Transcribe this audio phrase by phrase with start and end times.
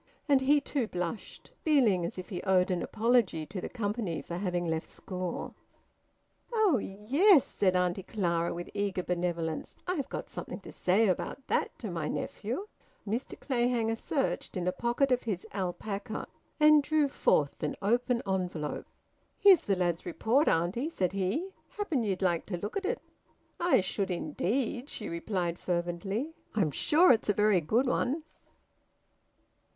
[0.27, 4.35] And he too blushed, feeling as if he owed an apology to the company for
[4.37, 5.53] having left school.
[6.51, 9.75] "Oh yes!" said Auntie Clara with eager benevolence.
[9.85, 12.65] "I've got something to say about that to my nephew."
[13.07, 16.25] Mr Clayhanger searched in a pocket of his alpaca,
[16.59, 18.87] and drew forth an open envelope.
[19.37, 21.49] "Here's the lad's report, auntie," said he.
[21.69, 22.99] "Happen ye'd like to look at it."
[23.59, 26.33] "I should indeed!" she replied fervently.
[26.55, 28.23] "I'm sure it's a very good one."